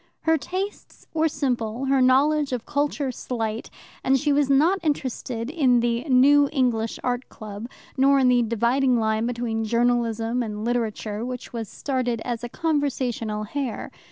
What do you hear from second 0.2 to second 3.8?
Her tastes were simple, her knowledge of culture slight,